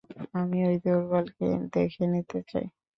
[0.33, 2.65] আমি ঐ দুর্বলকে দেখে নিতে চাই।